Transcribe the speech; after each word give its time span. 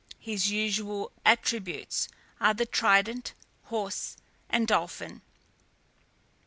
His 0.17 0.49
usual 0.49 1.11
attributes 1.23 2.09
are 2.39 2.55
the 2.55 2.65
trident, 2.65 3.35
horse, 3.65 4.17
and 4.49 4.65
dolphin. 4.67 5.21